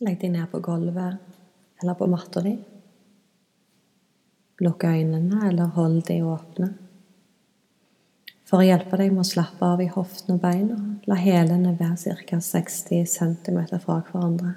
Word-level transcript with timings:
Legg 0.00 0.20
deg 0.20 0.30
ned 0.30 0.46
på 0.50 0.60
gulvet 0.62 1.18
eller 1.82 1.94
på 1.98 2.06
matta 2.10 2.42
di. 2.44 2.54
Lukk 4.62 4.84
øynene 4.84 5.48
eller 5.48 5.74
hold 5.74 6.04
de 6.06 6.20
åpne. 6.22 6.68
For 8.48 8.62
å 8.62 8.66
hjelpe 8.66 8.96
deg 8.96 9.10
med 9.12 9.26
å 9.26 9.28
slappe 9.28 9.66
av 9.66 9.82
i 9.82 9.90
hoftene 9.92 10.38
og 10.38 10.42
beina, 10.42 10.78
la 11.10 11.18
hælene 11.18 11.74
være 11.76 12.14
ca. 12.24 12.38
60 12.40 13.04
cm 13.10 13.58
fra 13.82 13.98
hverandre. 14.06 14.54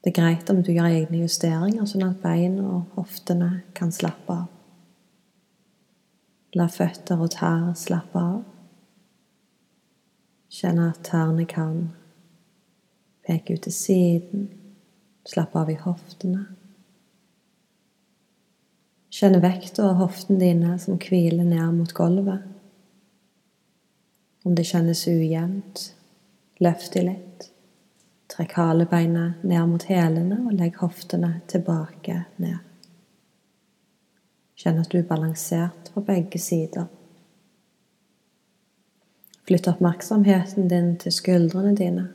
Det 0.00 0.12
er 0.12 0.16
greit 0.16 0.50
om 0.52 0.62
du 0.62 0.70
gjør 0.72 0.92
egne 0.92 1.24
justeringer, 1.24 1.84
sånn 1.88 2.06
at 2.06 2.22
beina 2.22 2.62
og 2.64 2.94
hoftene 3.00 3.50
kan 3.76 3.90
slappe 3.92 4.36
av. 4.36 4.46
La 6.56 6.68
føtter 6.70 7.20
og 7.20 7.32
tær 7.34 7.72
slappe 7.78 8.20
av. 8.20 8.38
Kjenn 10.50 10.80
at 10.82 11.02
tærne 11.06 11.44
kan 11.50 11.90
peke 13.30 13.54
ut 13.54 13.62
til 13.62 13.74
siden, 13.74 14.48
slappe 15.28 15.60
av 15.60 15.70
i 15.70 15.78
hoftene. 15.78 16.48
Kjenn 19.10 19.40
vekta 19.42 19.90
av 19.90 20.00
hoftene 20.00 20.40
dine 20.40 20.76
som 20.82 20.98
hviler 20.98 21.46
ned 21.46 21.76
mot 21.76 21.94
gulvet. 21.94 22.46
Om 24.46 24.54
det 24.56 24.64
kjennes 24.64 25.02
ujevnt, 25.10 25.82
løft 26.62 26.94
de 26.94 27.06
litt. 27.10 27.48
Trekk 28.30 28.54
halebeinet 28.56 29.42
ned 29.44 29.66
mot 29.68 29.84
hælene 29.90 30.38
og 30.46 30.54
legg 30.56 30.78
hoftene 30.80 31.34
tilbake 31.50 32.22
ned. 32.40 32.62
Kjenn 34.60 34.80
at 34.80 34.90
du 34.92 35.00
er 35.00 35.08
balansert 35.08 35.90
på 35.94 36.02
begge 36.06 36.38
sider. 36.40 36.86
Flytt 39.48 39.68
oppmerksomheten 39.68 40.70
din 40.70 40.94
til 41.02 41.12
skuldrene 41.12 41.74
dine. 41.76 42.10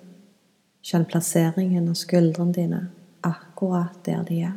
Kjenn 0.85 1.07
plasseringen 1.09 1.87
av 1.89 1.97
skuldrene 1.97 2.53
dine 2.53 2.79
akkurat 3.25 4.03
der 4.05 4.21
de 4.27 4.41
er. 4.45 4.53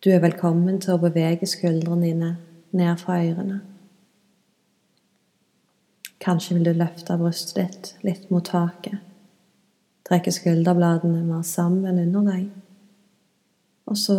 Du 0.00 0.08
er 0.14 0.22
velkommen 0.24 0.78
til 0.80 0.94
å 0.94 1.02
bevege 1.02 1.48
skuldrene 1.50 2.06
dine 2.06 2.30
ned 2.72 3.02
fra 3.02 3.18
ørene. 3.20 3.58
Kanskje 6.24 6.56
vil 6.56 6.70
du 6.70 6.72
løfte 6.80 7.18
brystet 7.20 7.60
ditt 7.60 7.92
litt 8.06 8.32
mot 8.32 8.48
taket. 8.48 8.96
Trekke 10.08 10.32
skulderbladene 10.32 11.20
mer 11.28 11.44
sammen 11.44 12.00
under 12.00 12.32
deg. 12.32 12.48
Og 13.92 14.00
så 14.00 14.18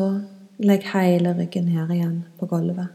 legg 0.62 0.86
hele 0.94 1.34
ryggen 1.34 1.66
ned 1.74 1.98
igjen 1.98 2.18
på 2.38 2.46
gulvet. 2.52 2.94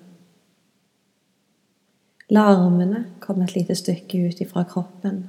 La 2.31 2.47
armene 2.55 3.05
komme 3.20 3.48
et 3.48 3.58
lite 3.58 3.75
stykke 3.77 4.29
ut 4.29 4.41
ifra 4.47 4.62
kroppen, 4.69 5.25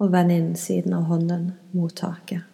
og 0.00 0.12
vend 0.14 0.32
innsiden 0.32 0.94
av 0.96 1.10
hånden 1.10 1.50
mot 1.76 1.92
taket. 1.96 2.46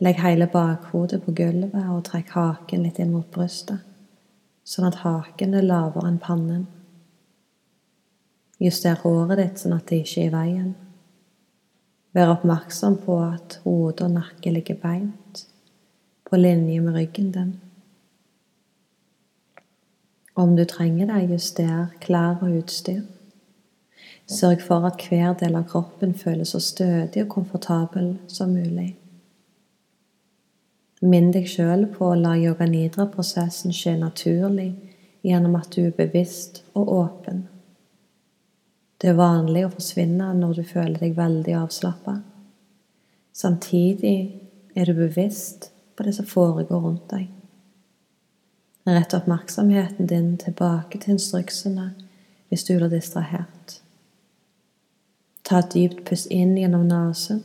Legg 0.00 0.20
hele 0.20 0.46
bakhodet 0.48 1.20
på 1.24 1.32
gulvet 1.36 1.88
og 1.92 2.04
trekk 2.08 2.34
haken 2.36 2.84
litt 2.84 3.00
inn 3.00 3.12
mot 3.12 3.26
brystet, 3.32 3.80
sånn 4.64 4.88
at 4.88 5.00
haken 5.02 5.56
er 5.56 5.66
lavere 5.66 6.08
enn 6.08 6.20
pannen. 6.20 6.62
Juster 8.60 8.96
håret 9.02 9.40
ditt 9.40 9.60
sånn 9.60 9.76
at 9.76 9.88
det 9.88 10.02
ikke 10.04 10.22
er 10.22 10.28
i 10.28 10.34
veien. 10.34 10.70
Vær 12.16 12.34
oppmerksom 12.34 12.98
på 13.04 13.16
at 13.24 13.60
hode 13.64 14.04
og 14.04 14.16
nakke 14.16 14.52
ligger 14.52 14.80
beint, 14.80 15.44
på 16.28 16.40
linje 16.40 16.80
med 16.80 16.96
ryggen 16.96 17.30
din. 17.36 17.54
Om 20.40 20.56
du 20.56 20.64
trenger 20.64 21.12
det, 21.12 21.22
juster 21.28 21.88
klær 22.00 22.40
og 22.40 22.60
utstyr. 22.62 23.02
Sørg 24.30 24.62
for 24.62 24.86
at 24.86 25.02
hver 25.08 25.34
del 25.40 25.56
av 25.58 25.66
kroppen 25.72 26.12
føles 26.14 26.52
så 26.54 26.60
stødig 26.62 27.24
og 27.24 27.32
komfortabel 27.32 28.12
som 28.30 28.52
mulig. 28.54 28.92
Minn 31.02 31.32
deg 31.34 31.48
sjøl 31.48 31.86
på 31.90 32.12
å 32.12 32.18
la 32.18 32.36
yoga 32.38 32.68
nidra-prosessen 32.68 33.74
skje 33.74 33.96
naturlig 33.98 34.68
gjennom 35.26 35.56
at 35.58 35.72
du 35.74 35.86
er 35.86 35.96
bevisst 35.96 36.62
og 36.76 36.92
åpen. 36.94 37.46
Det 39.00 39.10
er 39.10 39.18
vanlig 39.18 39.64
å 39.66 39.72
forsvinne 39.72 40.28
når 40.36 40.60
du 40.60 40.62
føler 40.68 41.00
deg 41.00 41.16
veldig 41.16 41.56
avslappa. 41.64 42.18
Samtidig 43.32 44.16
er 44.76 44.86
du 44.86 44.94
bevisst 44.98 45.70
på 45.96 46.04
det 46.06 46.14
som 46.18 46.28
foregår 46.28 46.84
rundt 46.84 47.08
deg. 47.10 47.28
Rett 48.86 49.14
oppmerksomheten 49.16 50.06
din 50.08 50.34
tilbake 50.40 51.00
til 51.00 51.16
instruksene 51.16 51.94
hvis 52.50 52.66
du 52.68 52.76
blir 52.76 52.92
distrahert. 52.92 53.80
Ta 55.50 55.58
et 55.64 55.72
dypt 55.74 56.04
pust 56.06 56.28
inn 56.30 56.52
gjennom 56.54 56.84
nesen 56.86 57.40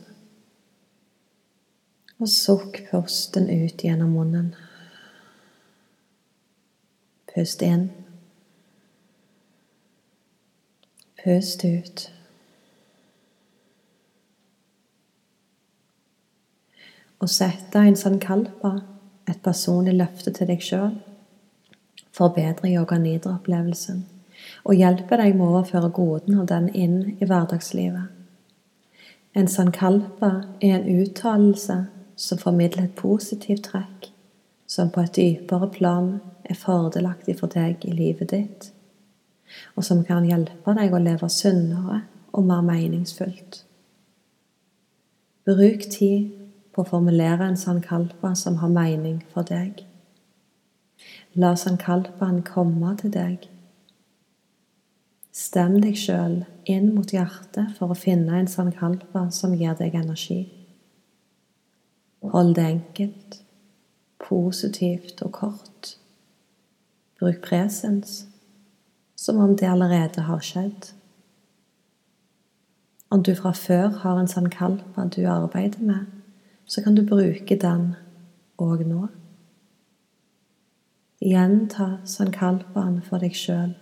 og 2.22 2.30
sukk 2.30 2.78
pusten 2.88 3.48
ut 3.50 3.82
gjennom 3.82 4.14
munnen. 4.14 4.52
Pust 7.32 7.64
inn. 7.66 7.90
Pust 11.20 11.66
ut. 11.66 12.06
Og 17.20 17.28
sett 17.32 17.72
deg 17.74 17.90
en 17.90 17.98
sånn 17.98 18.20
kalpa, 18.22 18.76
et 19.26 19.42
personlig 19.42 19.98
løfte 19.98 20.30
til 20.30 20.46
deg 20.46 20.62
sjøl, 20.62 20.92
forbedrer 22.14 22.76
yoga 22.78 23.00
nidra-opplevelsen 23.02 24.04
og 24.66 24.74
hjelper 24.74 25.22
deg 25.22 25.36
med 25.36 25.46
å 25.46 25.50
overføre 25.54 25.92
goden 25.94 26.40
av 26.42 26.48
den 26.50 26.68
inn 26.74 26.98
i 27.16 27.26
hverdagslivet. 27.26 28.10
En 29.36 29.48
sankalpa 29.52 30.30
er 30.64 30.78
en 30.80 31.02
uttalelse 31.02 31.76
som 32.16 32.40
formidler 32.40 32.88
et 32.88 32.98
positivt 32.98 33.68
trekk 33.68 34.10
som 34.66 34.90
på 34.90 35.04
et 35.04 35.14
dypere 35.14 35.68
plan 35.70 36.16
er 36.44 36.58
fordelaktig 36.58 37.36
for 37.38 37.52
deg 37.52 37.84
i 37.86 37.94
livet 37.94 38.32
ditt, 38.32 38.70
og 39.76 39.86
som 39.86 40.02
kan 40.04 40.26
hjelpe 40.26 40.74
deg 40.74 40.94
å 40.94 41.02
leve 41.02 41.28
sunnere 41.30 42.02
og 42.32 42.48
mer 42.48 42.64
meningsfullt. 42.66 43.62
Bruk 45.46 45.86
tid 45.92 46.32
på 46.74 46.82
å 46.82 46.88
formulere 46.88 47.46
en 47.46 47.60
sankalpa 47.60 48.34
som 48.34 48.58
har 48.62 48.72
mening 48.72 49.20
for 49.30 49.46
deg. 49.46 49.84
La 51.38 51.54
sankalpaen 51.60 52.42
komme 52.42 52.96
til 52.98 53.14
deg. 53.14 53.46
Stem 55.36 55.74
deg 55.82 55.98
sjøl 56.00 56.38
inn 56.64 56.94
mot 56.94 57.10
hjertet 57.12 57.74
for 57.76 57.92
å 57.92 57.98
finne 57.98 58.38
en 58.38 58.48
sankalpa 58.48 59.26
som 59.36 59.52
gir 59.52 59.74
deg 59.76 59.92
energi. 59.98 60.38
Hold 62.24 62.54
det 62.56 62.64
enkelt, 62.64 63.36
positivt 64.22 65.20
og 65.26 65.34
kort. 65.36 65.90
Bruk 67.20 67.42
presens 67.44 68.22
som 69.16 69.42
om 69.44 69.52
det 69.60 69.68
allerede 69.68 70.24
har 70.24 70.40
skjedd. 70.40 70.88
Om 73.12 73.20
du 73.22 73.34
fra 73.36 73.52
før 73.52 73.92
har 74.02 74.18
en 74.18 74.32
sankalpa 74.32 75.04
du 75.12 75.22
arbeider 75.28 75.84
med, 75.84 76.06
så 76.64 76.80
kan 76.82 76.96
du 76.96 77.04
bruke 77.04 77.60
den 77.60 77.90
òg 78.56 78.88
nå. 78.88 79.04
Gjenta 81.20 81.98
sankalpaen 82.08 83.02
for 83.04 83.20
deg 83.20 83.36
sjøl 83.36 83.76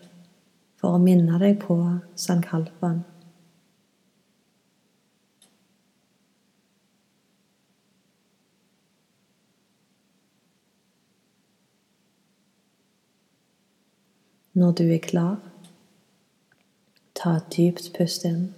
for 0.85 0.99
å 0.99 1.01
minne 1.01 1.39
deg 1.41 1.63
på 1.63 1.75
Sankalpan. 2.21 2.99
Når 14.61 14.75
du 14.77 14.83
er 14.85 15.01
klar, 15.03 15.39
ta 17.17 17.33
et 17.39 17.49
dypt 17.57 17.89
pust 17.97 18.29
inn 18.29 18.51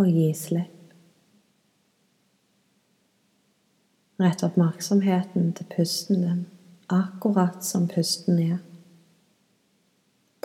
og 0.00 0.08
gi 0.08 0.30
slipp. 0.32 0.96
Rett 4.18 4.46
oppmerksomheten 4.48 5.52
til 5.60 5.70
pusten 5.76 6.24
din, 6.24 6.42
akkurat 6.88 7.60
som 7.68 7.84
pusten 7.92 8.40
er. 8.46 8.58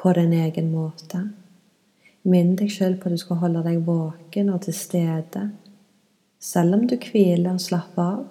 På 0.03 0.13
din 0.13 0.33
egen 0.33 0.71
måte. 0.71 1.29
Minn 2.27 2.57
deg 2.59 2.71
sjøl 2.75 2.97
på 2.99 3.07
at 3.07 3.13
du 3.15 3.19
skal 3.21 3.37
holde 3.39 3.61
deg 3.63 3.77
våken 3.87 4.49
og 4.51 4.65
til 4.65 4.73
stede, 4.75 5.43
selv 6.43 6.75
om 6.75 6.81
du 6.91 6.97
hviler 6.99 7.53
og 7.53 7.61
slapper 7.63 8.01
av. 8.03 8.25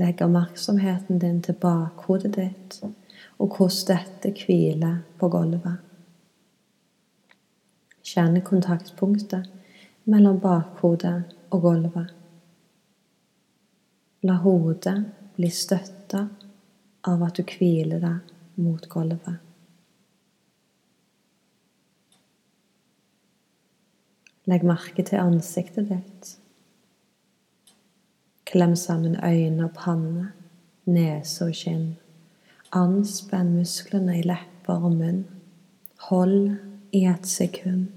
Legg 0.00 0.22
oppmerksomheten 0.24 1.20
din 1.20 1.42
til 1.44 1.58
bakhodet 1.60 2.30
ditt 2.38 2.78
og 2.84 3.58
hvordan 3.58 3.90
dette 3.90 4.30
hviler 4.40 4.94
på 5.20 5.28
gulvet. 5.34 5.82
Kjenn 8.08 8.38
kontaktpunktet 8.40 9.50
mellom 10.08 10.38
bakhodet 10.40 11.18
og 11.50 11.60
gulvet. 11.66 12.08
La 14.24 14.38
hodet 14.46 14.96
bli 15.36 15.52
støtta 15.52 16.24
av 17.04 17.26
at 17.28 17.36
du 17.36 17.44
hviler 17.58 18.00
det 18.00 18.14
mot 18.56 18.88
gulvet. 18.88 19.42
Legg 24.46 24.62
merke 24.62 25.02
til 25.02 25.18
ansiktet 25.18 25.88
ditt. 25.90 26.36
Klem 28.46 28.76
sammen 28.78 29.16
øyne 29.18 29.64
og 29.64 29.72
panne, 29.74 30.28
nese 30.86 31.48
og 31.48 31.56
kinn. 31.58 31.96
Anspenn 32.72 33.56
musklene 33.56 34.20
i 34.20 34.22
lepper 34.26 34.86
og 34.86 34.94
munn. 34.94 35.24
Hold 36.06 36.54
i 36.94 37.04
et 37.10 37.26
sekund, 37.26 37.88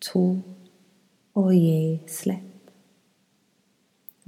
to, 0.00 0.42
og 1.38 1.52
gi 1.54 2.00
slipp. 2.10 2.72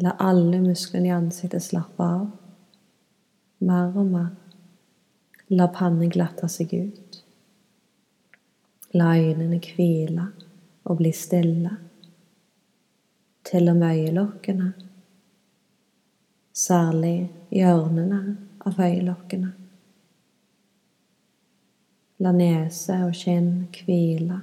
La 0.00 0.14
alle 0.22 0.60
musklene 0.62 1.10
i 1.10 1.16
ansiktet 1.16 1.66
slappe 1.66 2.06
av. 2.06 2.28
Mer 3.66 3.98
og 3.98 4.06
mer. 4.14 4.30
La 5.52 5.66
pannen 5.68 6.08
glatte 6.08 6.46
seg 6.48 6.72
ut. 6.78 7.16
La 8.94 9.16
øynene 9.18 9.58
hvile 9.58 10.28
og 10.86 11.00
bli 11.00 11.10
stille. 11.14 11.72
Til 13.50 13.70
og 13.72 13.80
med 13.80 13.98
øyelokkene, 13.98 14.68
særlig 16.54 17.30
hjørnene 17.50 18.20
av 18.66 18.78
øyelokkene. 18.78 19.50
La 22.20 22.34
nese 22.36 23.00
og 23.08 23.16
kinn 23.16 23.50
hvile, 23.80 24.38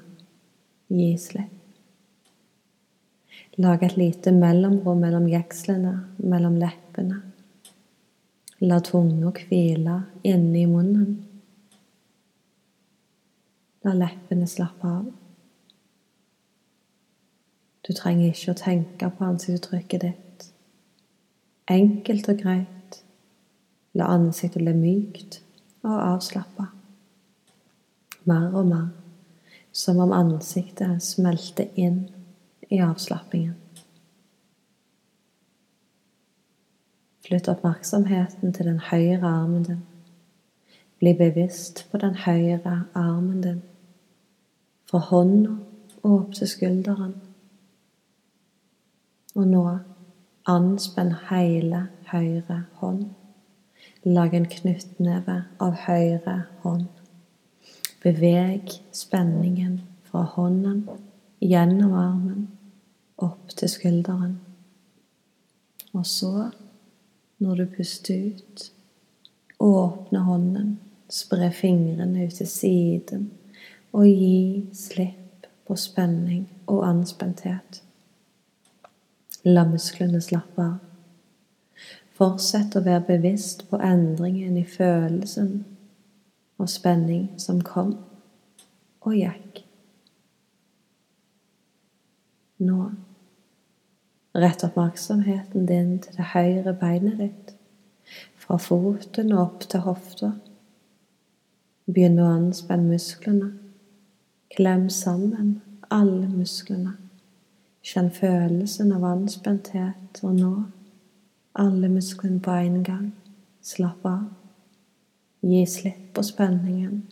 gi 0.92 1.14
slipp. 1.22 1.56
Lag 3.64 3.84
et 3.84 3.96
lite 3.98 4.36
mellomrom 4.36 5.00
mellom 5.02 5.32
jekslene, 5.32 5.96
mellom 6.20 6.60
leppene. 6.60 7.22
La 8.60 8.80
tunga 8.82 9.30
hvile 9.38 10.00
inni 10.26 10.64
munnen. 10.66 11.12
La 13.86 13.94
leppene 13.94 14.48
slappe 14.50 14.90
av. 14.90 15.12
Du 17.86 17.94
trenger 17.94 18.32
ikke 18.32 18.56
å 18.56 18.58
tenke 18.58 19.12
på 19.14 19.28
ansiktsuttrykket 19.28 20.08
ditt. 20.08 20.48
Enkelt 21.70 22.32
og 22.34 22.42
greit. 22.42 22.98
La 23.94 24.10
ansiktet 24.16 24.66
bli 24.66 24.74
mykt 24.74 25.40
og 25.86 25.94
avslappa. 25.94 26.72
Mer 28.26 28.50
og 28.58 28.68
mer, 28.74 28.90
som 29.72 30.02
om 30.02 30.18
ansiktet 30.18 31.06
smelter 31.06 31.70
inn 31.78 32.08
i 32.74 32.82
avslappingen. 32.82 33.67
Flytt 37.28 37.48
oppmerksomheten 37.52 38.54
til 38.54 38.66
den 38.66 38.80
høyre 38.80 39.28
armen 39.28 39.64
din. 39.64 39.84
Bli 41.00 41.14
bevisst 41.14 41.88
på 41.92 41.98
den 41.98 42.16
høyre 42.16 42.84
armen 42.96 43.42
din, 43.44 43.62
fra 44.90 44.98
hånda 44.98 45.58
og 46.04 46.12
opp 46.14 46.34
til 46.34 46.48
skulderen. 46.48 47.16
Og 49.36 49.48
nå 49.48 49.64
anspenn 50.48 51.12
hele 51.30 51.88
høyre 52.12 52.62
hånd. 52.80 53.10
Lag 54.04 54.34
en 54.34 54.48
knyttneve 54.48 55.42
av 55.60 55.76
høyre 55.84 56.38
hånd. 56.64 56.88
Beveg 58.04 58.72
spenningen 58.96 59.82
fra 60.08 60.24
hånden 60.38 60.86
gjennom 61.44 61.98
armen 62.00 62.48
opp 63.18 63.52
til 63.58 63.70
skulderen. 63.70 64.38
Og 65.94 66.06
så, 66.06 66.48
når 67.38 67.56
du 67.56 67.66
puster 67.78 68.32
ut, 68.32 68.72
åpne 69.60 70.20
hånden, 70.20 70.80
spre 71.10 71.52
fingrene 71.56 72.26
ut 72.28 72.36
til 72.40 72.48
siden 72.50 73.30
og 73.96 74.08
gi 74.08 74.68
slipp 74.76 75.48
på 75.68 75.76
spenning 75.80 76.48
og 76.68 76.84
anspenthet. 76.88 77.82
La 79.48 79.64
musklene 79.68 80.22
slappe 80.22 80.64
av. 80.64 80.78
Fortsett 82.18 82.76
å 82.76 82.84
være 82.84 83.06
bevisst 83.08 83.68
på 83.70 83.80
endringen 83.84 84.58
i 84.58 84.66
følelsen 84.66 85.52
og 86.58 86.70
spenning 86.72 87.28
som 87.40 87.62
kom 87.62 87.94
og 89.06 89.14
gikk. 89.16 89.62
Nå 92.66 92.80
rett 94.38 94.64
oppmerksomheten 94.64 95.66
din 95.70 95.98
til 96.04 96.18
det 96.18 96.32
høyre 96.34 96.74
beinet 96.78 97.18
ditt, 97.22 97.54
fra 98.38 98.58
foten 98.62 99.34
og 99.34 99.44
opp 99.44 99.70
til 99.70 99.86
hofta. 99.86 100.34
Begynn 101.88 102.20
å 102.22 102.28
anspenne 102.36 102.92
musklene. 102.92 103.54
Klem 104.54 104.88
sammen 104.94 105.58
alle 105.90 106.28
musklene. 106.28 106.94
Kjenn 107.88 108.10
følelsen 108.12 108.92
av 108.96 109.06
anspenthet, 109.08 110.20
og 110.24 110.34
nå 110.36 110.54
alle 111.58 111.90
musklene 111.92 112.42
på 112.44 112.52
en 112.52 112.82
gang. 112.84 113.12
Slapp 113.64 114.06
av. 114.08 114.26
Gi 115.48 115.64
slipp 115.70 116.12
på 116.16 116.24
spenningen, 116.26 117.06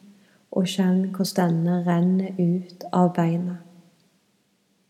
og 0.52 0.68
kjenn 0.68 1.08
hvordan 1.16 1.62
denne 1.64 1.80
renner 1.88 2.40
ut 2.40 2.86
av 2.92 3.14
beina. 3.16 3.60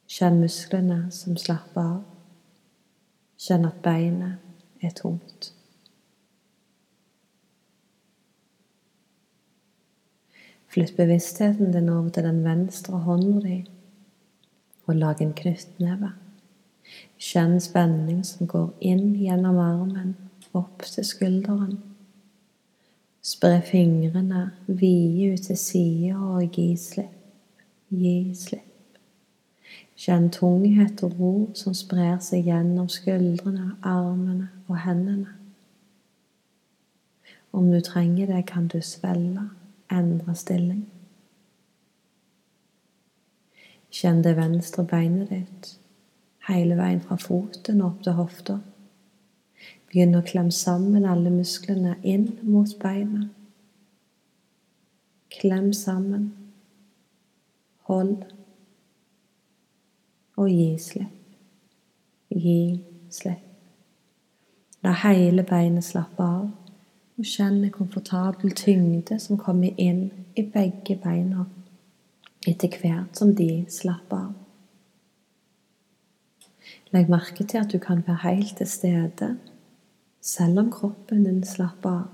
Kjenn 0.09 0.41
musklene 0.41 1.05
som 1.13 1.37
slapper 1.37 1.81
av. 1.81 2.03
Kjenn 3.45 3.67
at 3.67 3.77
beinet 3.85 4.81
er 4.81 4.93
tomt. 4.97 5.51
Flytt 10.73 10.95
bevisstheten 10.97 11.69
din 11.75 11.91
over 11.93 12.09
til 12.09 12.25
den 12.25 12.41
venstre 12.43 13.03
hånda 13.05 13.43
di 13.45 13.59
og 14.85 14.97
lag 14.97 15.21
en 15.21 15.33
knyttneve. 15.37 16.11
Kjenn 17.21 17.59
spenning 17.61 18.23
som 18.25 18.49
går 18.49 18.67
inn 18.85 19.13
gjennom 19.17 19.61
armen, 19.61 20.15
opp 20.57 20.85
til 20.89 21.05
skulderen. 21.05 21.77
Spre 23.25 23.59
fingrene 23.65 24.49
vide 24.67 25.33
ut 25.33 25.47
til 25.47 25.57
sida 25.57 26.17
og 26.17 26.49
gi 26.53 26.71
slipp, 26.77 27.17
gi 27.89 28.17
slipp. 28.37 28.74
Kjenn 29.95 30.27
tunghet 30.31 31.03
og 31.07 31.15
ro 31.19 31.33
som 31.55 31.73
sprer 31.73 32.19
seg 32.23 32.49
gjennom 32.49 32.89
skuldrene, 32.91 33.77
armene 33.81 34.49
og 34.67 34.81
hendene. 34.83 35.31
Om 37.55 37.71
du 37.71 37.79
trenger 37.79 38.27
det, 38.27 38.43
kan 38.51 38.67
du 38.67 38.81
svelle, 38.83 39.47
endre 39.91 40.35
stilling. 40.35 40.83
Kjenn 43.95 44.19
det 44.25 44.35
venstre 44.35 44.83
beinet 44.83 45.31
ditt 45.31 45.75
hele 46.49 46.75
veien 46.77 47.01
fra 47.01 47.17
foten 47.21 47.81
opp 47.85 48.03
til 48.05 48.17
hofta. 48.19 48.59
Begynn 49.89 50.17
å 50.17 50.23
klemme 50.25 50.53
sammen 50.53 51.07
alle 51.07 51.31
musklene 51.33 51.95
inn 52.03 52.27
mot 52.43 52.75
beina. 52.81 53.29
Klem 55.31 55.71
sammen. 55.73 56.33
Hold. 57.89 58.25
Og 60.37 60.49
gi 60.49 60.77
slipp. 60.81 61.17
Gi 62.29 62.59
slipp. 63.09 63.43
La 64.83 64.91
hele 65.01 65.41
beinet 65.47 65.87
slappe 65.87 66.21
av, 66.21 66.49
og 67.15 67.25
kjenn 67.25 67.63
en 67.63 67.71
komfortabel 67.73 68.51
tyngde 68.53 69.17
som 69.23 69.39
kommer 69.39 69.73
inn 69.81 70.09
i 70.35 70.43
begge 70.43 70.99
beina 71.01 71.47
etter 72.45 72.75
hvert 72.81 73.17
som 73.17 73.31
de 73.33 73.65
slapper 73.71 74.27
av. 74.27 74.33
Legg 76.93 77.09
merke 77.09 77.43
til 77.43 77.63
at 77.63 77.71
du 77.73 77.79
kan 77.81 78.03
være 78.05 78.21
helt 78.27 78.57
til 78.59 78.69
stede 78.69 79.31
selv 80.21 80.61
om 80.61 80.69
kroppen 80.71 81.25
din 81.25 81.41
slapper 81.43 81.89
av. 82.03 82.05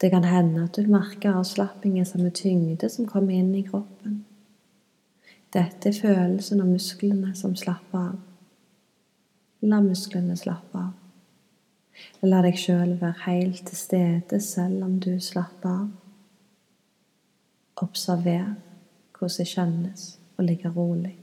Det 0.00 0.10
kan 0.12 0.24
hende 0.28 0.66
at 0.66 0.76
du 0.76 0.90
merker 0.92 1.38
avslappingen 1.40 2.04
som 2.04 2.20
en 2.20 2.34
tyngde 2.36 2.88
som 2.92 3.08
kommer 3.08 3.32
inn 3.32 3.54
i 3.56 3.64
kroppen. 3.64 4.25
Dette 5.56 5.88
er 5.88 5.96
følelsen 5.96 6.60
av 6.60 6.68
musklene 6.68 7.30
som 7.38 7.54
slapper 7.56 8.10
av. 8.10 8.16
La 9.64 9.78
musklene 9.80 10.34
slappe 10.36 10.82
av. 10.82 10.90
La 12.28 12.42
deg 12.44 12.58
sjøl 12.60 12.92
være 13.00 13.22
helt 13.22 13.62
til 13.70 13.78
stede 13.80 14.40
selv 14.44 14.84
om 14.84 14.98
du 15.00 15.14
slapper 15.22 15.70
av. 15.70 15.86
Observer 17.80 18.52
hvordan 19.16 19.38
det 19.38 19.48
kjennes 19.54 20.04
å 20.36 20.44
ligge 20.44 20.74
rolig. 20.76 21.14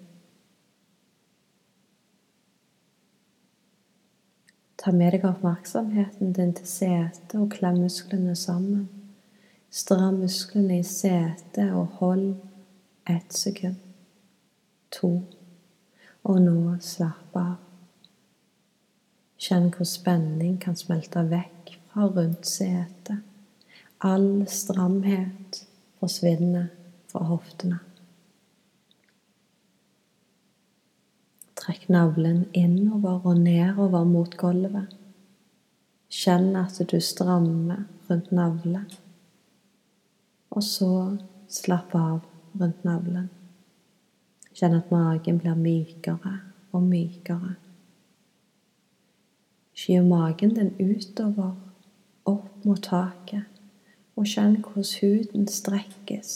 Ta 4.82 4.98
med 4.98 5.14
deg 5.14 5.30
oppmerksomheten 5.30 6.34
din 6.34 6.58
til 6.58 6.74
setet 6.74 7.38
og 7.38 7.52
klem 7.54 7.84
musklene 7.86 8.34
sammen. 8.34 8.90
Stram 9.70 10.24
musklene 10.26 10.82
i 10.82 10.84
setet 10.90 11.70
og 11.70 12.00
hold 12.02 12.32
ett 13.06 13.30
sekund. 13.30 13.93
To. 14.94 15.12
Og 16.24 16.42
nå 16.42 16.76
slapp 16.82 17.38
av. 17.40 17.56
Kjenn 19.44 19.72
hvor 19.76 19.88
spenning 19.90 20.56
kan 20.62 20.78
smelte 20.80 21.26
vekk 21.28 21.74
fra 21.92 22.08
rundt 22.08 22.48
setet. 22.48 23.26
All 24.04 24.46
stramhet 24.52 25.64
forsvinner 26.00 26.70
fra 27.12 27.26
hoftene. 27.28 27.80
Trekk 31.60 31.86
navlen 31.92 32.42
innover 32.52 33.24
og 33.24 33.40
nedover 33.40 34.04
mot 34.08 34.34
gulvet. 34.40 34.92
Kjenn 36.12 36.58
at 36.60 36.80
du 36.92 36.98
strammer 37.00 37.86
rundt 38.10 38.34
navlen. 38.36 38.90
Og 40.52 40.64
så 40.64 40.92
slapp 41.48 41.96
av 41.96 42.20
rundt 42.60 42.84
navlen. 42.84 43.32
Kjenn 44.54 44.78
at 44.78 44.92
magen 44.94 45.40
blir 45.42 45.58
mykere 45.58 46.34
og 46.74 46.84
mykere. 46.86 47.56
Skyv 49.74 50.06
magen 50.06 50.54
din 50.54 50.70
utover, 50.78 51.56
opp 52.30 52.66
mot 52.66 52.82
taket, 52.86 53.50
og 54.16 54.30
kjenn 54.30 54.60
hvordan 54.62 54.92
huden 55.02 55.48
strekkes, 55.50 56.36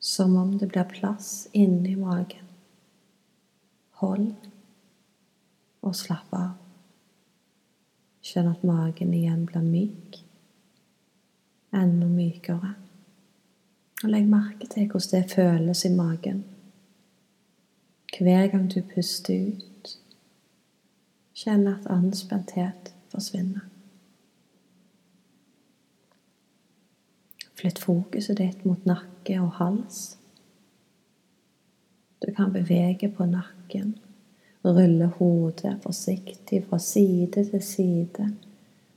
som 0.00 0.36
om 0.40 0.56
det 0.58 0.70
blir 0.72 0.88
plass 0.88 1.48
inni 1.52 1.94
magen. 2.00 2.48
Hold 4.00 4.32
og 5.84 5.94
slapp 5.96 6.32
av. 6.32 6.54
Kjenn 8.24 8.48
at 8.48 8.64
magen 8.64 9.12
igjen 9.12 9.44
blir 9.44 9.68
myk. 9.68 10.18
Enda 11.76 12.08
mykere. 12.08 12.72
Og 14.00 14.10
legg 14.10 14.26
merke 14.28 14.66
til 14.72 14.88
hvordan 14.88 15.12
det 15.12 15.36
føles 15.36 15.84
i 15.84 15.92
magen. 15.92 16.42
Hver 18.18 18.46
gang 18.46 18.68
du 18.74 18.82
puster 18.94 19.48
ut, 19.48 19.94
kjenn 21.34 21.66
at 21.66 21.86
anspenthet 21.90 22.92
forsvinner. 23.10 23.66
Flytt 27.58 27.78
fokuset 27.82 28.38
ditt 28.38 28.64
mot 28.64 28.86
nakke 28.86 29.40
og 29.42 29.56
hals. 29.58 30.18
Du 32.22 32.30
kan 32.34 32.52
bevege 32.54 33.10
på 33.10 33.26
nakken 33.26 33.96
Rulle 34.64 35.06
hodet 35.18 35.78
forsiktig 35.82 36.62
fra 36.68 36.78
side 36.78 37.44
til 37.44 37.62
side, 37.62 38.30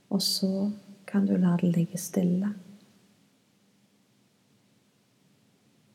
og 0.09 0.21
så 0.21 0.71
kan 1.07 1.25
du 1.27 1.35
la 1.35 1.57
det 1.61 1.73
ligge 1.75 1.97
stille. 1.99 2.53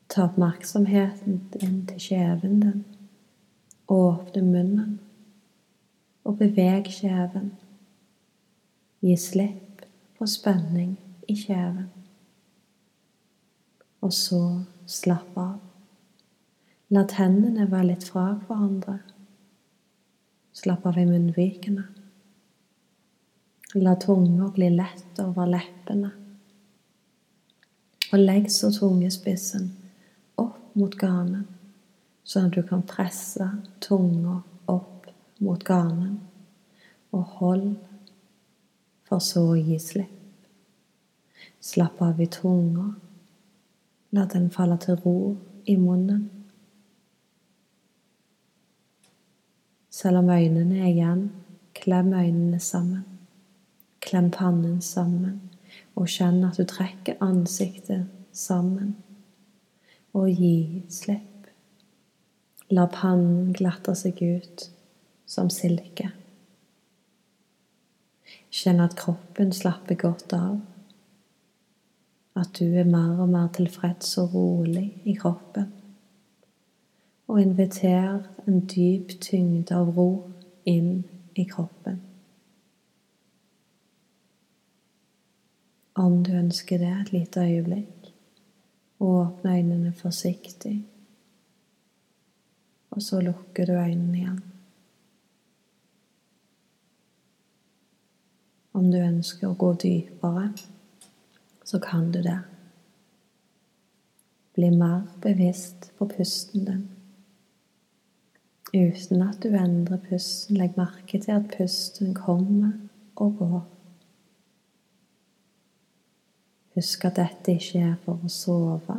Ta 0.09 0.27
oppmerksomheten 0.27 1.39
inn 1.61 1.79
til 1.89 2.03
kjeven 2.05 2.59
din. 2.61 2.83
Åpne 3.93 4.41
munnen 4.41 4.93
og 6.23 6.37
beveg 6.39 6.87
kjeven. 6.89 7.51
Gi 9.03 9.15
slipp 9.19 9.83
på 10.17 10.27
spenning 10.29 10.95
i 11.29 11.35
kjeven. 11.37 11.89
Og 14.03 14.13
så 14.15 14.41
slapp 14.89 15.37
av. 15.39 15.59
La 16.93 17.03
tennene 17.09 17.67
være 17.69 17.91
litt 17.91 18.07
fra 18.07 18.31
hverandre. 18.47 18.99
Slapp 20.53 20.85
av 20.89 20.99
i 21.01 21.05
munnvikene. 21.09 21.85
La 23.81 23.95
tunga 23.97 24.51
bli 24.53 24.69
lett 24.69 25.21
over 25.23 25.49
leppene. 25.49 26.11
Og 28.13 28.19
legg 28.21 28.51
så 28.53 28.69
tungespissen 28.73 29.71
opp 30.37 30.75
mot 30.77 30.93
ganen, 30.99 31.47
sånn 32.23 32.49
at 32.49 32.57
du 32.57 32.63
kan 32.67 32.83
presse 32.87 33.47
tunga 33.83 34.39
opp 34.71 35.07
mot 35.43 35.63
ganen. 35.67 36.19
Og 37.13 37.23
hold, 37.37 37.71
for 39.05 39.21
så 39.21 39.43
å 39.51 39.57
gi 39.59 39.77
slipp. 39.79 40.19
Slapp 41.63 42.01
av 42.01 42.21
i 42.21 42.27
tunga. 42.31 42.87
La 44.13 44.25
den 44.29 44.49
falle 44.53 44.79
til 44.81 44.97
ro 45.03 45.17
i 45.69 45.75
munnen. 45.77 46.23
Selv 49.93 50.23
om 50.23 50.31
øynene 50.33 50.79
er 50.81 50.89
igjen, 50.89 51.27
klem 51.77 52.13
øynene 52.13 52.59
sammen. 52.59 53.03
Klem 54.03 54.31
pannen 54.33 54.81
sammen, 54.81 55.37
og 55.95 56.09
kjenn 56.11 56.41
at 56.43 56.57
du 56.59 56.65
trekker 56.67 57.21
ansiktet 57.23 58.09
sammen. 58.35 58.95
Og 60.13 60.33
gi 60.33 60.83
slipp. 60.91 61.32
La 62.73 62.87
pannen 62.89 63.51
glatte 63.53 63.93
seg 63.97 64.21
ut 64.23 64.65
som 65.29 65.51
silke. 65.53 66.09
Kjenn 68.53 68.81
at 68.81 68.97
kroppen 68.97 69.53
slapper 69.53 69.99
godt 69.99 70.33
av. 70.37 70.57
At 72.39 72.55
du 72.57 72.73
er 72.73 72.89
mer 72.89 73.21
og 73.21 73.29
mer 73.29 73.53
tilfreds 73.53 74.15
og 74.21 74.33
rolig 74.33 74.87
i 75.05 75.13
kroppen 75.19 75.69
og 77.33 77.41
inviter 77.41 78.19
en 78.47 78.59
dyp 78.69 79.15
tyngde 79.21 79.73
av 79.73 79.93
ro 79.95 80.09
inn 80.69 81.03
i 81.33 81.45
kroppen. 81.49 82.01
Om 85.97 86.19
du 86.25 86.33
ønsker 86.37 86.77
det 86.77 86.91
et 86.91 87.11
lite 87.13 87.41
øyeblikk, 87.41 88.11
åpne 88.99 89.55
øynene 89.57 89.93
forsiktig, 89.97 90.83
og 92.93 93.01
så 93.01 93.21
lukker 93.25 93.65
du 93.65 93.73
øynene 93.73 94.17
igjen. 94.17 94.41
Om 98.73 98.89
du 98.91 98.97
ønsker 99.01 99.49
å 99.49 99.57
gå 99.57 99.73
dypere, 99.81 100.47
så 101.65 101.79
kan 101.81 102.09
du 102.13 102.21
det. 102.25 102.39
Bli 104.53 104.69
mer 104.73 105.07
bevisst 105.21 105.91
på 105.97 106.09
pusten 106.09 106.67
din 106.69 106.83
uten 108.73 109.21
at 109.21 109.43
du 109.43 109.53
endrer 109.53 110.01
pusten. 110.09 110.57
Legg 110.57 110.77
merke 110.77 111.19
til 111.21 111.35
at 111.35 111.49
pusten 111.57 112.13
kommer 112.17 112.73
og 113.15 113.37
går. 113.37 113.61
Husk 116.73 117.05
at 117.05 117.19
dette 117.21 117.53
ikke 117.53 117.83
er 117.91 117.97
for 118.01 118.17
å 118.25 118.31
sove, 118.33 118.97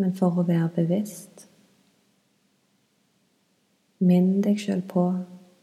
men 0.00 0.14
for 0.16 0.40
å 0.40 0.46
være 0.48 0.70
bevisst. 0.78 1.46
Minn 4.02 4.40
deg 4.42 4.58
sjøl 4.58 4.82
på 4.88 5.04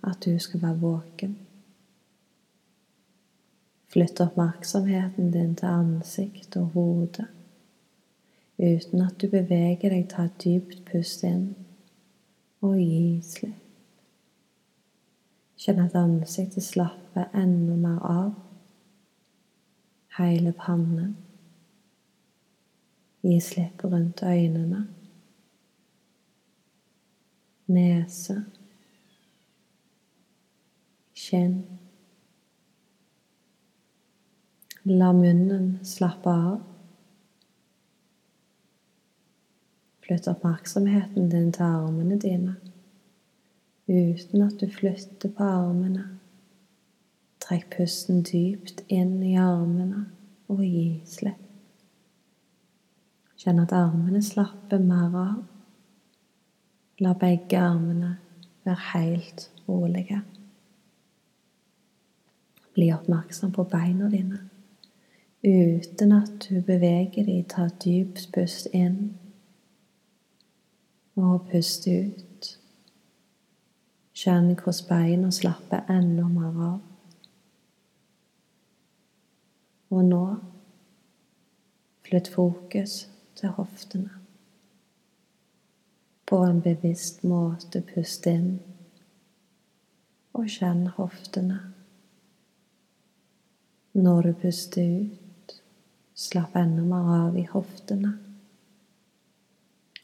at 0.08 0.24
du 0.24 0.38
skal 0.40 0.62
være 0.64 0.80
våken. 0.80 1.36
Flytt 3.90 4.22
oppmerksomheten 4.24 5.32
din 5.34 5.56
til 5.60 5.68
ansikt 5.68 6.56
og 6.60 6.72
hode 6.78 7.26
uten 8.60 9.02
at 9.02 9.16
du 9.22 9.28
beveger 9.32 9.90
deg. 9.90 10.06
Ta 10.12 10.28
et 10.28 10.44
dypt 10.44 10.84
pust 10.88 11.24
inn 11.28 11.50
og 12.62 12.78
gi 12.78 13.20
slipp. 13.24 13.66
Kjenn 15.60 15.82
at 15.84 15.96
ansiktet 16.00 16.64
slapper 16.64 17.34
enda 17.36 17.76
mer 17.76 18.00
av. 18.08 18.30
Hele 20.20 20.54
pannen. 20.56 21.18
Gi 23.24 23.36
slipp 23.44 23.84
rundt 23.84 24.24
øynene. 24.24 24.86
Nese. 27.70 28.44
Kinn. 31.14 31.60
La 34.84 35.12
munnen 35.14 35.80
slappe 35.86 36.30
av. 36.30 36.64
Flytt 40.02 40.28
oppmerksomheten 40.32 41.30
din 41.30 41.52
til 41.54 41.64
armene 41.64 42.18
dine 42.18 42.56
uten 43.90 44.42
at 44.42 44.60
du 44.62 44.70
flytter 44.70 45.32
på 45.34 45.44
armene. 45.44 46.06
Trekk 47.42 47.78
pusten 47.78 48.22
dypt 48.26 48.84
inn 48.94 49.18
i 49.26 49.36
armene 49.42 50.06
og 50.50 50.62
gi 50.66 51.02
slipp. 51.10 51.46
Kjenn 53.40 53.62
at 53.64 53.74
armene 53.74 54.22
slapper 54.22 54.82
mer 54.84 55.16
av. 55.16 55.40
La 57.00 57.14
begge 57.14 57.58
armene 57.58 58.18
være 58.66 58.78
helt 58.94 59.52
rolige. 59.70 60.22
Bli 62.74 62.92
oppmerksom 62.94 63.52
på 63.52 63.64
beina 63.64 64.10
dine 64.10 64.40
uten 65.44 66.12
at 66.12 66.50
du 66.50 66.62
beveger 66.62 67.24
dem. 67.24 67.44
Ta 67.48 67.70
dypt 67.86 68.30
pust 68.34 68.68
inn 68.74 69.16
og 71.16 71.48
pust 71.52 71.88
ut. 71.88 72.52
Kjenn 74.14 74.52
hvordan 74.52 74.88
beina 74.90 75.32
slapper 75.32 75.88
enda 75.90 76.28
mer 76.28 76.64
av. 76.68 76.80
Og 79.90 80.06
nå 80.06 80.24
flytt 82.06 82.28
fokus 82.34 83.06
til 83.40 83.56
hoftene. 83.56 84.19
På 86.30 86.38
en 86.46 86.62
bevisst 86.62 87.24
måte 87.24 87.82
pust 87.82 88.28
inn, 88.30 88.60
og 90.38 90.46
kjenn 90.46 90.84
hoftene. 90.94 91.58
Når 93.98 94.28
du 94.28 94.34
puster 94.44 94.92
ut, 95.02 95.56
slapp 96.14 96.54
enda 96.60 96.86
mer 96.86 97.10
av 97.16 97.40
i 97.40 97.48
hoftene, 97.50 98.14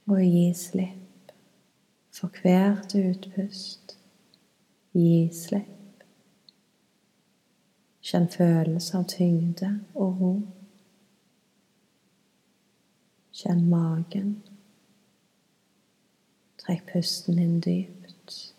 og 0.09 0.21
gi 0.21 0.47
slipp 0.57 1.31
For 2.15 2.31
hvert 2.41 2.93
utpust 2.95 3.95
gi 4.95 5.27
slipp. 5.35 6.03
Kjenn 8.05 8.27
følelse 8.31 8.97
av 8.97 9.07
tyngde 9.11 9.71
og 9.93 10.21
ro. 10.21 10.33
Kjenn 13.35 13.65
magen. 13.67 14.37
Trekk 16.65 16.87
pusten 16.89 17.37
inn 17.37 17.59
dypt. 17.61 18.53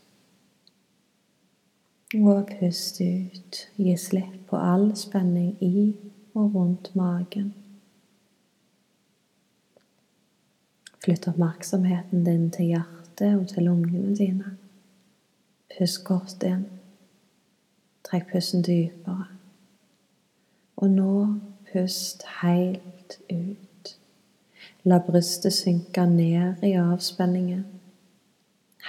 Og 2.15 2.53
pust 2.61 3.01
ut. 3.03 3.59
Gi 3.77 3.97
slipp 3.99 4.45
på 4.47 4.61
all 4.63 4.93
spenning 4.97 5.57
i 5.65 5.89
og 6.35 6.55
rundt 6.55 6.93
magen. 6.95 7.51
Flytt 11.03 11.27
oppmerksomheten 11.29 12.25
din 12.25 12.51
til 12.55 12.77
hjertet 12.77 13.35
og 13.35 13.49
til 13.51 13.67
lungene 13.67 14.15
dine. 14.15 14.55
Pust 15.75 16.05
godt 16.07 16.47
inn. 16.47 16.67
Trekk 18.07 18.31
pusten 18.37 18.63
dypere. 18.63 19.27
Og 20.77 20.91
nå 20.95 21.13
pust 21.73 22.23
helt 22.39 23.19
ut. 23.33 23.97
La 24.87 25.03
brystet 25.03 25.53
synke 25.53 26.07
ned 26.07 26.63
i 26.63 26.77
avspenningen. 26.79 27.65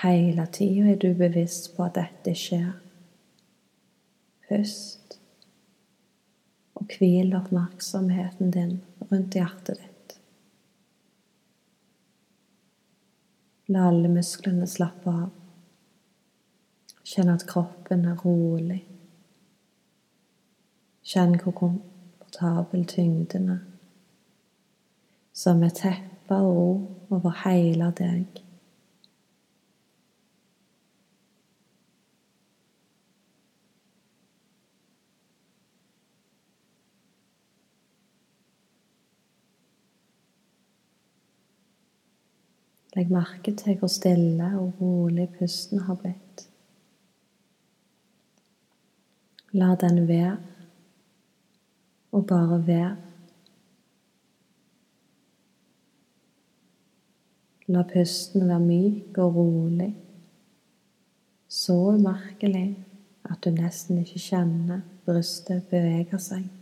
Hele 0.03 0.45
tida 0.53 0.91
er 0.91 0.99
du 1.01 1.13
bevisst 1.17 1.71
på 1.75 1.87
at 1.87 1.95
dette 1.97 2.33
skjer. 2.37 2.69
Pust, 4.47 5.17
og 6.77 6.85
hvil 6.93 7.33
oppmerksomheten 7.35 8.53
din 8.53 8.77
rundt 9.09 9.33
hjertet 9.35 9.81
ditt. 9.81 10.17
La 13.73 13.89
alle 13.89 14.07
musklene 14.13 14.69
slappe 14.69 15.11
av. 15.11 15.27
Kjenn 17.07 17.33
at 17.33 17.47
kroppen 17.49 18.05
er 18.07 18.21
rolig. 18.21 18.83
Kjenn 21.07 21.39
hvor 21.41 21.55
komfortabel 21.57 22.85
tyngden 22.87 23.49
er, 23.57 23.61
som 25.33 25.63
et 25.63 25.81
teppe 25.81 26.37
og 26.37 26.57
ro 26.57 26.67
over 27.17 27.41
hele 27.45 27.89
deg. 27.97 28.46
Legg 42.97 43.11
merke 43.13 43.51
til 43.53 43.75
hvor 43.77 43.91
stille 43.93 44.45
og 44.57 44.79
rolig 44.81 45.27
pusten 45.37 45.83
har 45.85 45.99
blitt. 46.01 46.47
La 49.53 49.75
den 49.77 50.07
være, 50.07 50.37
og 52.11 52.25
bare 52.27 52.57
være. 52.67 52.95
La 57.67 57.85
pusten 57.93 58.49
være 58.49 58.65
myk 58.65 59.21
og 59.21 59.35
rolig, 59.35 59.93
så 61.47 61.77
umerkelig 61.99 62.67
at 63.29 63.43
du 63.45 63.53
nesten 63.53 64.01
ikke 64.01 64.25
kjenner 64.25 64.81
brystet 65.05 65.69
bevege 65.69 66.17
seg. 66.17 66.56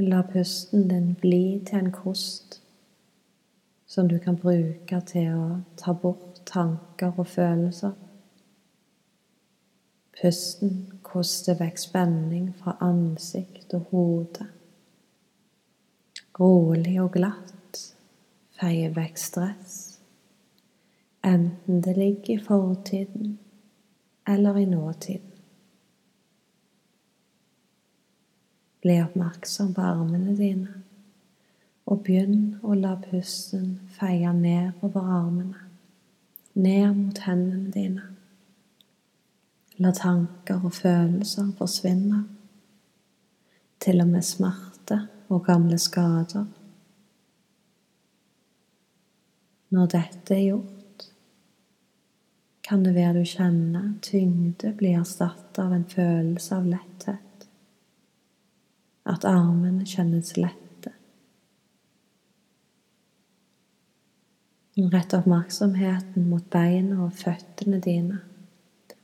La 0.00 0.22
pusten 0.22 0.88
din 0.88 1.14
bli 1.20 1.60
til 1.66 1.78
en 1.78 1.88
kost 1.92 2.60
som 3.86 4.06
du 4.08 4.18
kan 4.22 4.36
bruke 4.38 5.00
til 5.10 5.32
å 5.34 5.46
ta 5.80 5.90
bort 5.90 6.38
tanker 6.46 7.16
og 7.18 7.26
følelser. 7.26 7.96
Pusten 10.20 10.76
koster 11.02 11.58
vekk 11.58 11.82
spenning 11.82 12.52
fra 12.60 12.76
ansikt 12.84 13.74
og 13.74 13.90
hode. 13.90 14.46
Rolig 16.38 16.94
og 17.02 17.16
glatt 17.16 17.82
feier 18.60 18.94
vekk 18.94 19.18
stress, 19.18 19.74
enten 21.26 21.82
det 21.82 21.96
ligger 21.98 22.36
i 22.36 22.44
fortiden 22.44 23.34
eller 24.30 24.62
i 24.62 24.68
nåtiden. 24.70 25.37
Bli 28.88 29.02
oppmerksom 29.02 29.74
på 29.74 29.82
armene 29.84 30.32
dine, 30.32 30.78
og 31.84 32.06
begynn 32.06 32.54
å 32.64 32.72
la 32.72 32.94
pusten 33.02 33.74
feie 33.98 34.30
nedover 34.32 35.10
armene, 35.12 35.58
ned 36.54 36.94
mot 36.96 37.20
hendene 37.26 37.68
dine. 37.74 38.06
La 39.84 39.92
tanker 39.92 40.64
og 40.64 40.72
følelser 40.78 41.52
forsvinne, 41.60 42.22
til 43.84 44.00
og 44.06 44.08
med 44.14 44.24
smerte 44.24 45.02
og 45.28 45.44
gamle 45.50 45.76
skader. 45.76 46.48
Når 49.76 49.94
dette 49.98 50.38
er 50.38 50.44
gjort, 50.46 51.08
kan 52.64 52.88
det 52.88 52.96
være 52.96 53.20
du 53.20 53.32
kjenner 53.36 53.92
tyngde 54.00 54.72
bli 54.80 54.96
erstattet 54.96 55.66
av 55.68 55.76
en 55.76 55.90
følelse 55.92 56.56
av 56.56 56.72
letthet 56.72 57.27
at 59.08 59.24
armene 59.24 59.86
kjennes 59.88 60.36
lette. 60.36 60.92
Rett 64.78 65.14
oppmerksomheten 65.16 66.28
mot 66.30 66.44
beina 66.52 67.00
og 67.06 67.16
føttene 67.18 67.80
dine, 67.82 68.20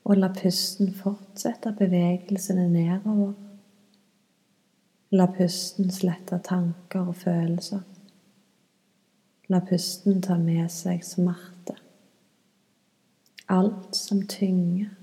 og 0.05 0.21
la 0.21 0.29
pusten 0.37 0.93
fortsette 0.95 1.73
bevegelsene 1.79 2.69
nedover. 2.71 3.33
La 5.15 5.27
pusten 5.31 5.91
slette 5.95 6.39
tanker 6.47 7.11
og 7.11 7.17
følelser. 7.25 7.83
La 9.51 9.61
pusten 9.67 10.23
ta 10.25 10.37
med 10.41 10.71
seg 10.73 11.03
smerte. 11.05 11.77
Alt 13.53 13.97
som 13.99 14.23
tynger, 14.31 14.95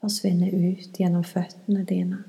forsvinner 0.00 0.54
ut 0.54 0.98
gjennom 0.98 1.24
føttene 1.26 1.84
dine. 1.86 2.24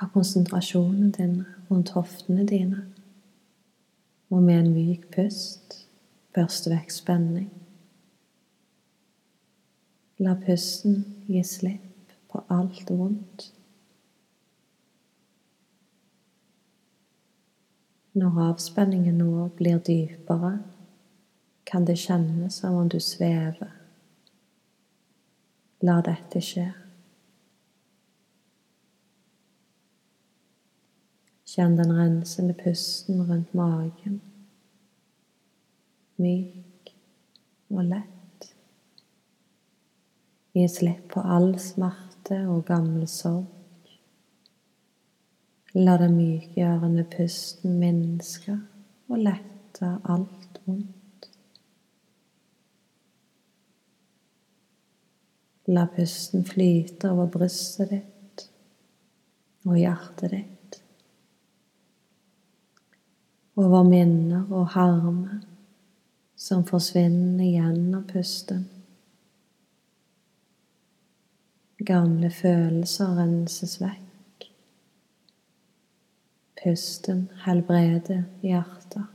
Ha 0.00 0.08
konsentrasjonen 0.08 1.10
din 1.12 1.44
rundt 1.68 1.90
hoftene 1.92 2.46
dine, 2.48 2.86
og 4.30 4.42
med 4.42 4.62
en 4.62 4.72
myk 4.72 5.10
pust 5.12 5.76
børste 6.32 6.70
vekk 6.72 6.94
spenning. 6.94 7.50
La 10.24 10.36
pusten 10.40 11.02
gi 11.28 11.42
slipp 11.44 12.16
på 12.32 12.40
alt 12.48 12.88
vondt. 12.88 13.50
Når 18.16 18.42
avspenningen 18.48 19.20
nå 19.20 19.48
blir 19.56 19.78
dypere, 19.84 20.58
kan 21.68 21.84
det 21.84 22.00
kjennes 22.00 22.56
som 22.62 22.80
om 22.80 22.88
du 22.88 22.98
svever. 23.04 23.76
La 25.86 26.00
dette 26.04 26.40
skje. 26.44 26.70
Kjenn 31.50 31.76
den 31.76 31.90
rensende 31.90 32.54
pusten 32.54 33.24
rundt 33.26 33.54
magen. 33.58 34.20
Myk 36.22 36.92
og 37.74 37.88
lett. 37.88 38.44
Gi 40.54 40.66
slipp 40.70 41.08
på 41.10 41.24
all 41.36 41.56
smerte 41.58 42.38
og 42.52 42.62
gammel 42.68 43.08
sorg. 43.10 43.90
La 45.74 45.96
den 45.98 46.14
mykgjørende 46.20 47.06
pusten 47.16 47.74
minske 47.82 48.54
og 49.10 49.18
lette 49.18 49.90
alt 50.14 50.62
vondt. 50.68 51.28
La 55.74 55.88
pusten 55.98 56.46
flyte 56.46 57.10
over 57.10 57.26
brystet 57.40 57.96
ditt 57.96 58.48
og 59.66 59.74
hjertet 59.82 60.38
ditt 60.38 60.59
over 63.60 63.84
minner 63.84 64.48
og 64.48 64.70
harme 64.74 65.40
som 66.40 66.64
forsvinner 66.64 67.44
gjennom 67.44 68.06
pusten. 68.08 68.64
Gamle 71.84 72.30
følelser 72.32 73.12
renses 73.16 73.78
vekk. 73.80 74.46
Pusten 76.60 77.26
helbreder 77.44 78.24
hjertet. 78.44 79.08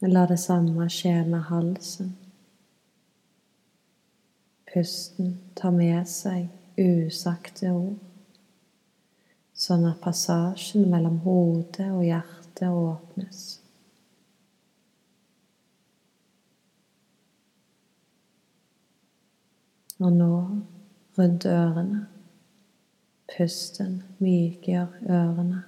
La 0.00 0.24
det 0.28 0.38
samme 0.40 0.88
skje 0.88 1.18
med 1.28 1.44
halsen. 1.52 2.14
Pusten 4.72 5.34
tar 5.56 5.76
med 5.76 6.08
seg 6.08 6.48
usagte 6.80 7.72
ord, 7.74 7.98
sånn 9.60 9.84
at 9.90 10.00
passasjen 10.00 10.86
mellom 10.88 11.18
hodet 11.24 11.90
og 11.92 12.04
hjertet 12.06 12.68
åpnes. 12.70 13.40
Og 20.00 20.14
nå 20.16 20.30
rundt 21.18 21.44
ørene. 21.44 22.06
Pusten 23.30 23.98
mykgjør 24.18 24.96
ørene. 25.12 25.60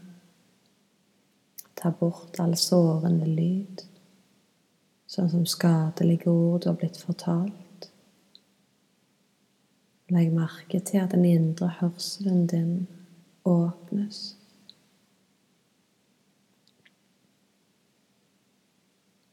Ta 1.77 1.93
bort 1.99 2.41
all 2.41 2.55
sårende 2.59 3.29
lyd, 3.29 3.85
sånn 5.11 5.29
som 5.35 5.45
skadelige 5.51 6.33
ord 6.33 6.65
du 6.65 6.71
har 6.71 6.81
blitt 6.81 6.97
fortalt. 6.97 7.91
Legg 10.13 10.33
merke 10.35 10.81
til 10.81 11.05
at 11.05 11.13
den 11.13 11.29
indre 11.29 11.69
hørselen 11.81 12.47
din 12.49 12.75
åpnes. 13.45 14.37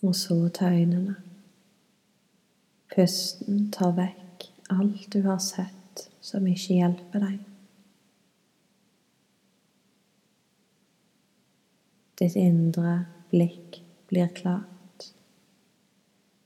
Og 0.04 0.16
så 0.16 0.50
ta 0.54 0.72
øynene. 0.72 1.16
Pusten 2.96 3.72
tar 3.72 3.92
vekk 3.98 4.48
alt 4.70 5.14
du 5.14 5.22
har 5.22 5.40
sett 5.44 6.10
som 6.22 6.48
ikke 6.48 6.80
hjelper 6.80 7.26
deg. 7.26 7.40
Ditt 12.20 12.36
indre 12.36 12.96
blikk 13.32 13.80
blir 14.10 14.32
klart. 14.36 15.12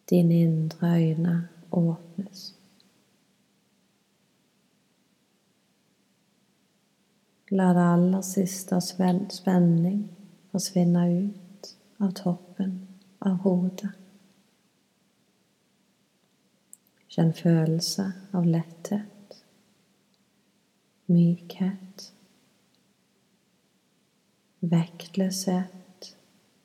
Dine 0.10 0.44
indre 0.46 0.92
øyne 1.00 1.38
åpnes. 1.72 2.53
La 7.54 7.68
det 7.74 7.82
aller 7.86 8.22
siste 8.26 8.80
spenning 8.82 10.00
forsvinne 10.50 11.04
ut 11.12 11.68
av 12.02 12.16
toppen 12.18 12.72
av 13.22 13.36
hodet. 13.44 13.92
Kjenn 17.14 17.30
følelse 17.38 18.08
av 18.34 18.48
letthet, 18.50 19.38
mykhet, 21.14 22.08
vektløshet 24.74 26.10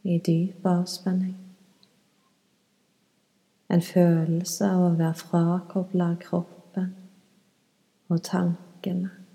i 0.09 0.19
dyp 0.25 0.73
avspenning. 0.73 1.37
En 3.69 3.85
følelse 3.85 4.73
av 4.73 4.89
å 4.89 4.93
være 4.97 5.15
frakobla 5.21 6.13
kroppen 6.25 6.95
og 8.09 8.25
tankene. 8.25 9.28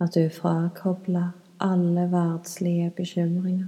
At 0.00 0.14
du 0.14 0.28
frakobler 0.28 1.30
alle 1.60 2.10
verdslige 2.10 2.90
bekymringer. 2.96 3.66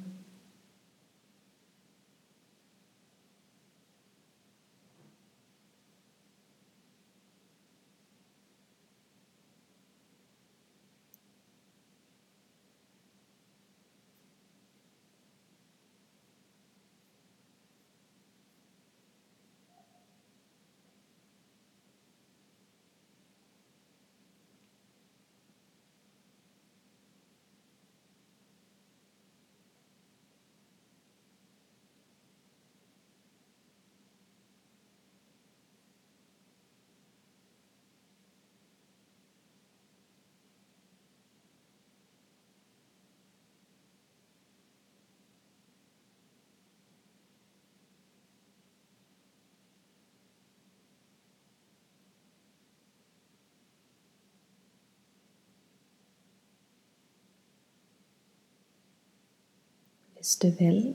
Hvis 60.28 60.36
du 60.36 60.50
vil, 60.58 60.94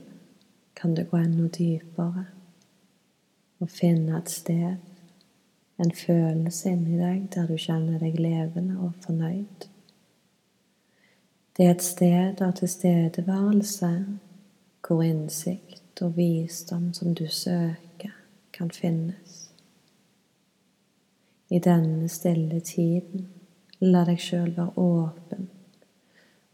kan 0.76 0.94
du 0.94 1.02
gå 1.10 1.16
enda 1.16 1.48
dypere 1.48 2.20
og 3.58 3.70
finne 3.70 4.18
et 4.20 4.28
sted, 4.30 4.76
en 5.82 5.90
følelse 5.90 6.70
inni 6.70 7.00
deg 7.00 7.24
der 7.34 7.48
du 7.50 7.56
kjenner 7.58 7.98
deg 7.98 8.14
levende 8.22 8.76
og 8.78 8.92
fornøyd. 9.02 9.66
Det 11.56 11.66
er 11.66 11.74
et 11.74 11.82
sted 11.82 12.44
av 12.46 12.52
tilstedeværelse 12.60 13.90
hvor 14.86 15.02
innsikt 15.02 16.04
og 16.06 16.14
visdom 16.20 16.92
som 16.94 17.18
du 17.18 17.26
søker, 17.26 18.14
kan 18.54 18.70
finnes. 18.70 19.34
I 21.50 21.58
denne 21.58 22.06
stille 22.06 22.62
tiden, 22.62 23.26
la 23.82 24.06
deg 24.06 24.22
sjøl 24.22 24.54
være 24.54 24.78
åpen 24.78 25.50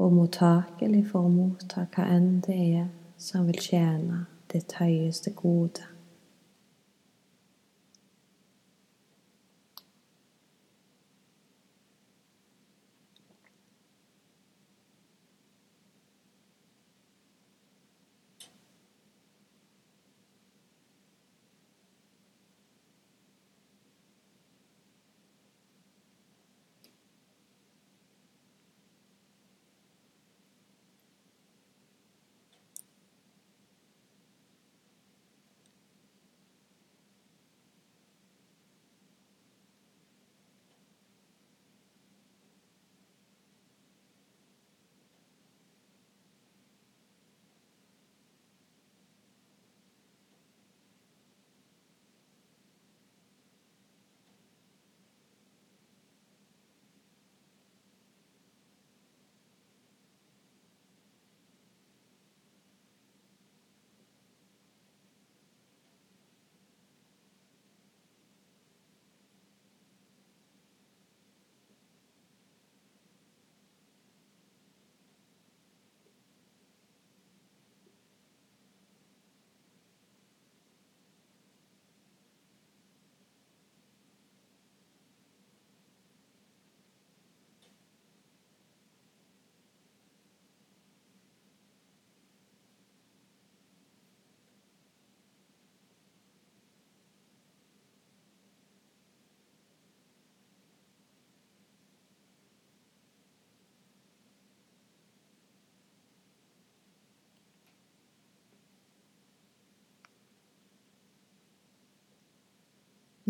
og 0.01 0.15
mottakelig 0.17 1.03
for 1.11 1.29
å 1.29 1.33
motta 1.33 1.85
hva 1.93 2.07
enn 2.15 2.39
det 2.47 2.57
er 2.57 2.87
som 3.21 3.45
vil 3.51 3.61
tjene 3.61 4.25
ditt 4.53 4.73
høyeste 4.81 5.35
gode. 5.37 5.90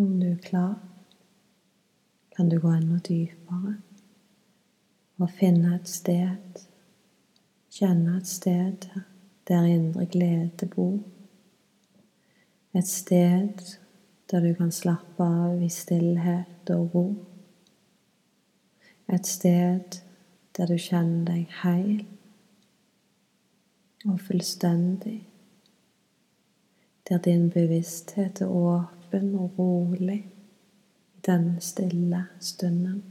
Om 0.00 0.20
du 0.20 0.32
er 0.32 0.36
klar, 0.36 0.74
kan 2.36 2.48
du 2.48 2.60
gå 2.60 2.68
enda 2.68 2.96
dypere 3.04 3.74
og 5.20 5.30
finne 5.36 5.74
et 5.76 5.88
sted, 5.92 6.60
kjenne 7.68 8.14
et 8.16 8.28
sted 8.30 8.86
der 9.50 9.66
indre 9.68 10.06
glede 10.08 10.68
bor. 10.72 11.02
Et 12.72 12.88
sted 12.88 13.60
der 14.30 14.40
du 14.40 14.54
kan 14.54 14.72
slappe 14.72 15.26
av 15.26 15.60
i 15.60 15.68
stillhet 15.68 16.72
og 16.72 16.94
ro. 16.94 17.04
Et 19.12 19.26
sted 19.26 19.98
der 20.56 20.72
du 20.72 20.78
kjenner 20.78 21.26
deg 21.28 21.52
heil 21.58 22.06
og 24.06 24.16
fullstendig. 24.30 25.18
Der 27.10 27.20
din 27.28 27.50
bevissthet 27.52 28.40
er 28.40 28.48
åpen 28.48 28.99
og 29.14 29.58
rolig 29.58 30.20
i 31.16 31.22
denne 31.26 31.60
stille 31.60 32.24
stunden. 32.40 33.02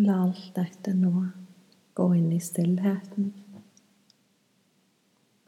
La 0.00 0.22
alt 0.22 0.54
dette 0.54 0.94
nå. 0.94 1.26
Gå 1.94 2.14
inn 2.14 2.32
i 2.32 2.40
stillheten, 2.40 3.32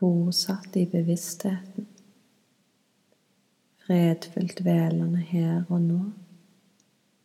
bosatt 0.01 0.77
i 0.77 0.87
bevisstheten, 0.91 1.87
fredfullt 3.85 4.65
velende 4.67 5.23
her 5.29 5.63
og 5.69 5.85
nå, 5.85 6.01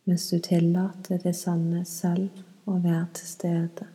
mens 0.06 0.28
du 0.30 0.38
tillater 0.38 1.18
det 1.24 1.34
sanne 1.34 1.82
selv 1.90 2.44
å 2.70 2.78
være 2.78 3.08
til 3.18 3.32
stede. 3.32 3.88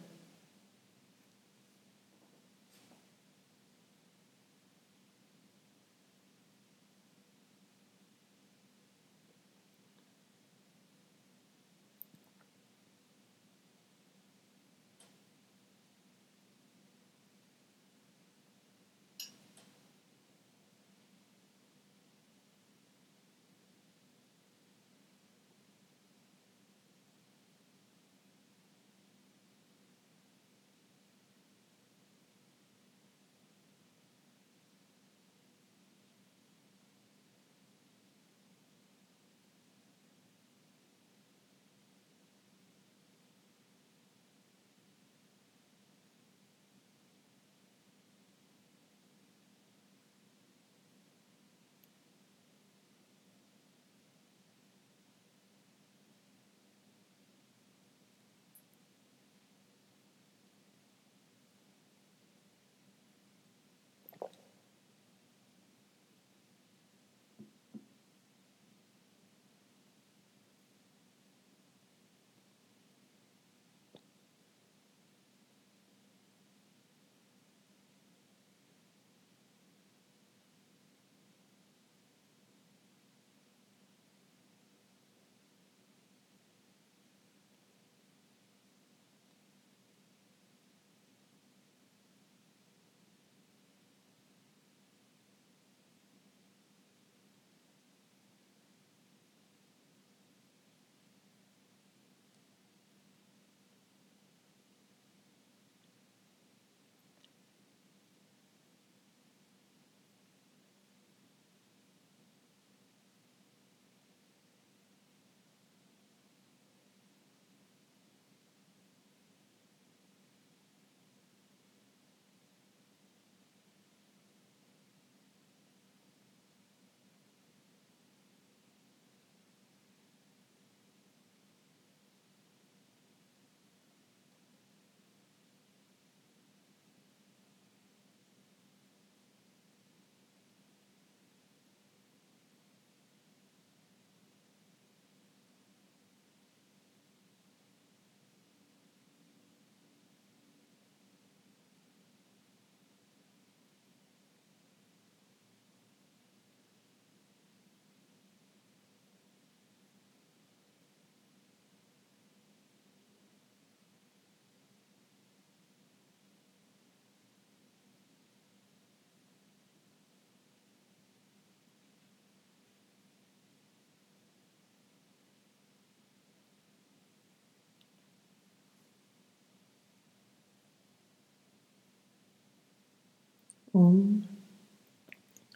Om 183.71 184.25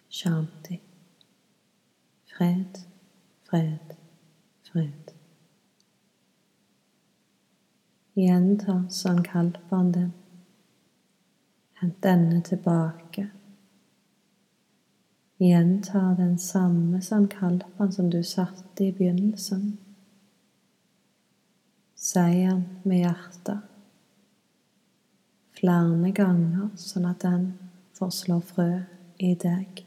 Shanti. 0.09 0.81
Fred, 2.25 2.79
fred, 3.49 3.95
fred. 4.71 5.11
Gjenta 8.13 8.85
sankalpaen 8.89 9.91
din. 9.91 10.11
Hent 11.73 12.01
denne 12.01 12.41
tilbake. 12.41 13.29
Gjenta 15.37 16.15
den 16.17 16.39
samme 16.39 17.01
sankalpaen 17.01 17.91
som 17.91 18.09
du 18.09 18.23
satte 18.23 18.85
i 18.85 18.91
begynnelsen. 18.91 19.77
Seieren 21.95 22.63
med 22.83 22.97
hjertet 22.97 23.59
flere 25.55 26.11
ganger, 26.11 26.69
sånn 26.79 27.07
at 27.09 27.23
den 27.23 27.45
får 27.95 28.09
slå 28.09 28.39
frø 28.43 28.69
i 29.19 29.33
deg. 29.39 29.85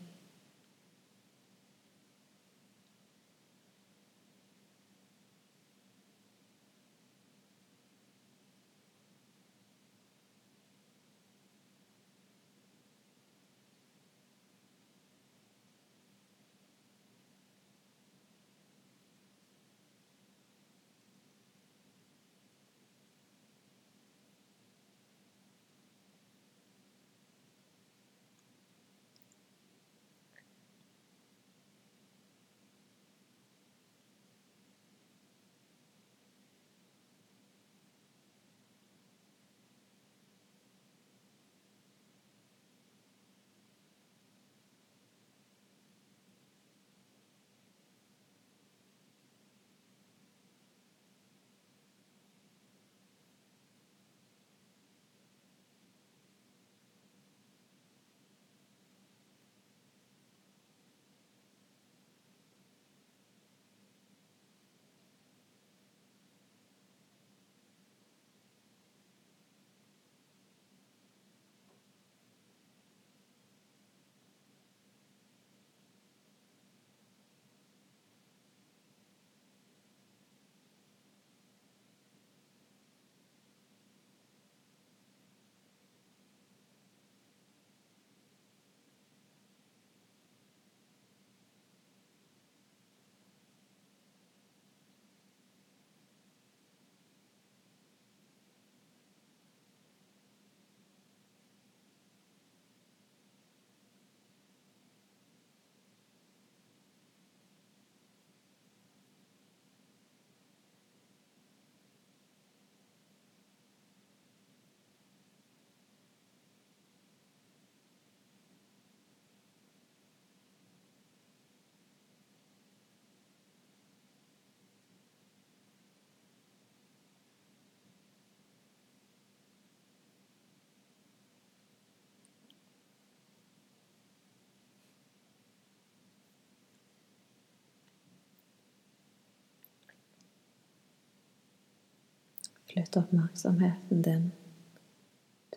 Flytt 142.68 142.96
oppmerksomheten 142.96 144.02
din 144.02 144.32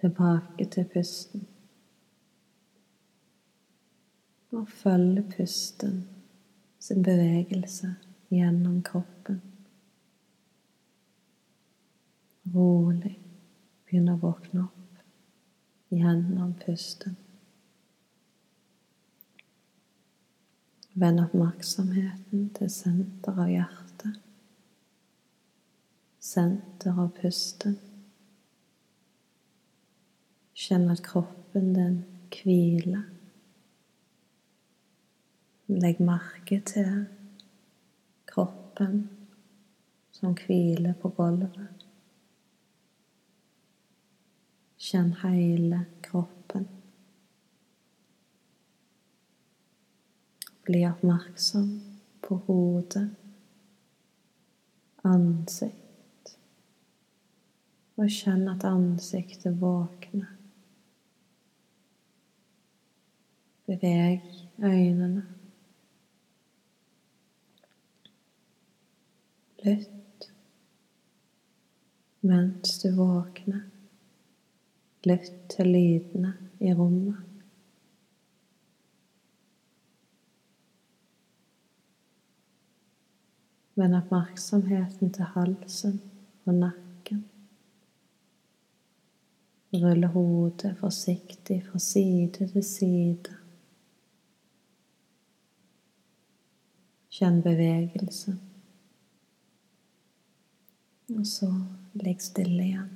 tilbake 0.02 0.66
til 0.66 0.86
pusten. 0.94 1.48
Og 4.52 4.70
følg 4.70 5.24
pusten 5.36 6.08
sin 6.80 7.04
bevegelse 7.04 7.96
gjennom 8.32 8.82
kroppen. 8.84 9.42
Rolig 12.56 13.18
begynn 13.86 14.10
å 14.12 14.18
våkne 14.20 14.66
opp 14.66 15.04
gjennom 15.92 16.56
pusten. 16.64 17.16
Vend 20.94 21.24
oppmerksomheten 21.24 22.50
til 22.56 22.72
senteret 22.72 23.46
av 23.46 23.52
hjertet 23.52 23.91
senter 26.22 27.00
av 27.00 27.10
pusten. 27.22 27.80
Kjenn 30.54 30.92
at 30.94 31.02
kroppen 31.02 31.72
den 31.74 31.96
hviler. 32.36 33.08
Legg 35.72 36.02
merke 36.04 36.60
til 36.68 36.92
kroppen 38.30 39.08
som 40.14 40.36
hviler 40.38 40.94
på 41.02 41.10
gulvet. 41.18 41.88
Kjenn 44.82 45.16
hele 45.24 45.86
kroppen. 46.06 46.70
Bli 50.68 50.86
oppmerksom 50.86 51.70
på 52.22 52.38
hodet, 52.46 53.08
ansikt 55.02 55.81
og 58.00 58.08
kjenn 58.10 58.48
at 58.50 58.64
ansiktet 58.68 59.58
våkner. 59.62 60.30
Beveg 63.68 64.22
øynene. 64.64 65.26
Lytt 69.62 70.32
mens 72.22 72.80
du 72.82 72.92
våkner. 72.96 73.62
Lytt 75.06 75.34
til 75.50 75.72
lydene 75.74 76.34
i 76.60 76.74
rommet. 76.74 77.18
Vend 83.76 83.96
oppmerksomheten 83.98 85.14
til 85.14 85.24
halsen 85.34 86.02
og 86.46 86.54
nakken. 86.54 86.91
Rulle 89.74 90.08
hodet 90.08 90.78
forsiktig 90.78 91.62
fra 91.66 91.80
side 91.80 92.32
til 92.32 92.64
side. 92.64 93.36
Kjenn 97.12 97.42
bevegelse. 97.42 98.34
Og 101.16 101.28
så 101.28 101.48
ligg 101.94 102.24
stille 102.24 102.66
igjen. 102.66 102.92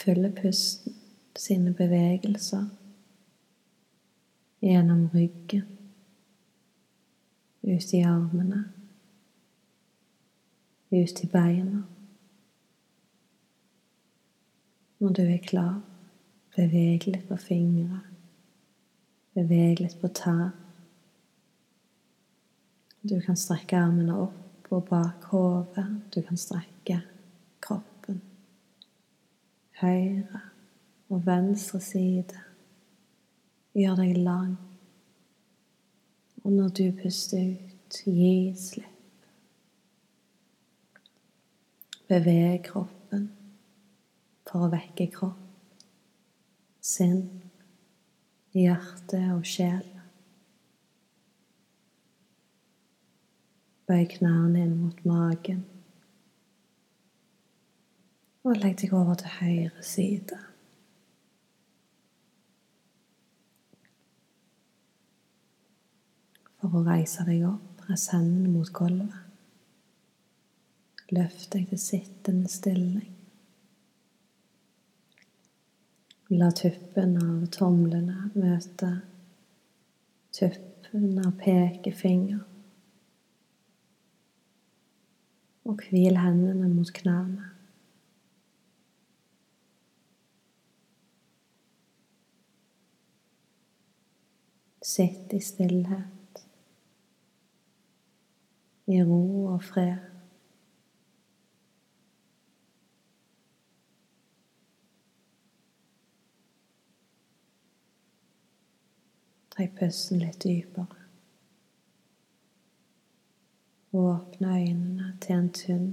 Følg 0.00 0.32
pusten 0.40 0.96
sine 1.36 1.74
bevegelser 1.76 2.66
gjennom 4.60 5.06
ryggen, 5.14 5.66
ut 7.62 7.94
i 7.94 8.02
armene, 8.04 8.64
ut 10.90 11.24
i 11.24 11.30
beina. 11.32 11.82
Når 15.00 15.12
du 15.12 15.22
er 15.22 15.38
klar. 15.38 15.80
Beveg 16.56 17.06
litt 17.08 17.28
på 17.28 17.36
fingre. 17.40 18.02
Beveg 19.34 19.80
litt 19.80 19.96
på 20.00 20.10
tær. 20.12 20.50
Du 23.00 23.16
kan 23.24 23.38
strekke 23.38 23.78
armene 23.80 24.18
opp 24.26 24.68
og 24.74 24.84
bak 24.90 25.24
hodet. 25.32 25.86
Du 26.12 26.20
kan 26.26 26.36
strekke 26.36 26.98
kroppen. 27.64 28.20
Høyre 29.80 30.42
og 31.08 31.24
venstre 31.26 31.80
side. 31.80 32.44
Gjør 33.72 34.02
deg 34.02 34.20
lang. 34.20 34.54
Og 36.44 36.52
når 36.52 36.76
du 36.76 36.86
puster 37.00 37.54
ut, 37.54 38.00
gi 38.04 38.52
slipp. 38.58 38.86
Beveg 42.10 42.64
kroppen 42.66 42.99
for 44.50 44.66
å 44.66 44.70
vekke 44.72 45.06
kropp, 45.14 45.84
sinn, 46.82 47.22
hjerte 48.56 49.20
og 49.36 49.44
sjel. 49.46 49.84
Bøy 53.86 54.08
knærne 54.16 54.64
inn 54.64 54.74
mot 54.80 55.04
magen. 55.06 55.62
Og 58.42 58.56
legg 58.58 58.78
deg 58.80 58.94
over 58.96 59.18
til 59.20 59.36
høyre 59.36 59.84
side. 59.86 60.38
For 66.58 66.74
å 66.80 66.84
reise 66.86 67.26
deg 67.28 67.46
opp, 67.46 67.70
press 67.84 68.08
hendene 68.14 68.50
mot 68.50 68.74
gulvet. 68.74 69.14
Løft 71.14 71.50
deg 71.54 71.70
til 71.70 71.82
sittende 71.82 72.50
stilling. 72.50 73.19
La 76.30 76.46
tuppen 76.54 77.16
av 77.18 77.46
tomlene 77.50 78.28
møte 78.38 78.88
tuppen 80.30 81.16
av 81.18 81.32
pekefinger. 81.40 82.44
Og 85.66 85.82
hvil 85.88 86.20
hendene 86.22 86.68
mot 86.70 86.92
knærne. 87.00 87.48
Sitt 94.86 95.34
i 95.34 95.42
stillhet, 95.42 96.44
i 98.86 99.02
ro 99.02 99.24
og 99.56 99.66
fred. 99.66 100.09
Trekk 109.60 109.74
pusten 109.76 110.22
litt 110.22 110.38
dypere. 110.40 110.86
Åpne 113.92 114.52
øynene 114.56 115.08
til 115.20 115.34
en 115.34 115.48
tynn, 115.52 115.88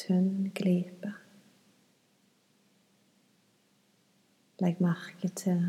tynn 0.00 0.46
glipe. 0.56 1.10
Legg 4.64 4.80
merke 4.80 5.28
til 5.28 5.60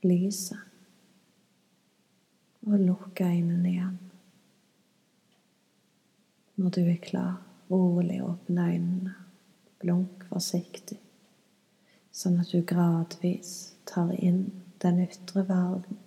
lyset, 0.00 0.62
og 2.64 2.78
lukk 2.86 3.20
øynene 3.20 3.68
igjen. 3.68 3.98
Når 6.56 6.70
du 6.78 6.80
er 6.86 7.02
klar, 7.04 7.34
rolig 7.70 8.22
åpne 8.24 8.70
øynene. 8.70 9.12
Blunk 9.84 10.24
forsiktig, 10.32 10.96
sånn 12.08 12.40
at 12.40 12.56
du 12.56 12.64
gradvis 12.72 13.52
tar 13.92 14.16
inn 14.16 14.46
den 14.82 15.00
ytre 15.02 15.44
verden. 15.48 15.98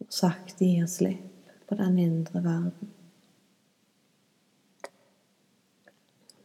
Og 0.00 0.12
sakte 0.12 0.66
gir 0.66 0.88
slipp 0.90 1.52
på 1.68 1.78
den 1.78 1.98
indre 2.02 2.42
verden. 2.44 2.94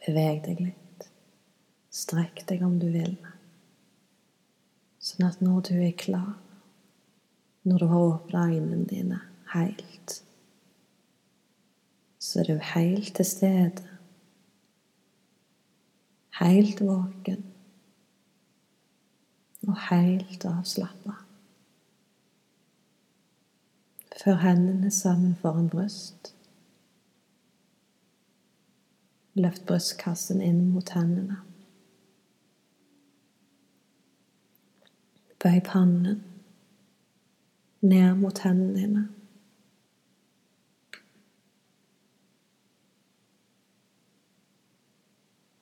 Beveg 0.06 0.44
deg 0.46 0.62
litt. 0.62 1.08
Strekk 1.90 2.44
deg 2.50 2.62
om 2.66 2.78
du 2.80 2.92
vil. 2.94 3.16
Sånn 5.02 5.26
at 5.28 5.42
når 5.42 5.66
du 5.70 5.74
er 5.80 5.96
klar, 5.98 6.36
når 7.66 7.82
du 7.82 7.88
har 7.90 8.06
åpna 8.12 8.46
øynene 8.52 8.86
dine 8.90 9.20
helt, 9.54 10.20
så 12.22 12.42
er 12.42 12.52
du 12.52 12.70
helt 12.74 13.12
til 13.18 13.28
stede. 13.30 13.92
Helt 16.36 16.82
våken 16.84 17.55
og 19.68 19.78
helt 19.90 20.46
avslappa. 20.46 21.12
Før 24.24 24.34
hendene 24.34 24.92
sammen 24.92 25.36
foran 25.36 25.70
bryst. 25.70 26.36
Løft 29.34 29.66
brystkassen 29.68 30.42
inn 30.42 30.62
mot 30.72 30.90
hendene. 30.96 31.42
Bøy 35.44 35.60
pannen 35.66 36.24
ned 37.82 38.16
mot 38.18 38.40
hendene 38.40 38.80
dine. 38.80 39.04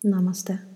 Namaste. 0.04 0.73